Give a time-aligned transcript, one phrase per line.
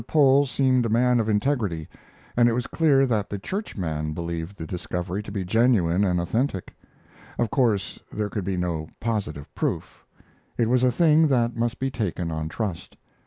[0.07, 1.87] Pole seemed a man of integrity,
[2.35, 6.73] and it was clear that the churchman believed the discovery to be genuine and authentic.
[7.37, 10.03] Of course there could be no positive proof.
[10.57, 12.97] It was a thing that must be taken on trust.